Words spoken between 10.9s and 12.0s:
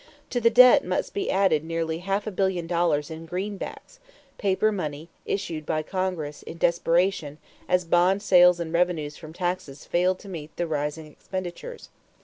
expenditures.